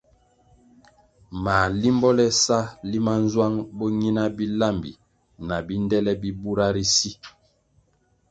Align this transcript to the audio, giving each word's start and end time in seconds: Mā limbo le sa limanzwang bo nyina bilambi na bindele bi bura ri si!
Mā 1.43 1.57
limbo 1.81 2.09
le 2.19 2.25
sa 2.43 2.57
limanzwang 2.91 3.55
bo 3.77 3.85
nyina 3.99 4.23
bilambi 4.37 4.91
na 5.47 5.57
bindele 5.67 6.11
bi 6.21 6.29
bura 6.41 6.67
ri 6.75 6.85
si! 6.95 7.09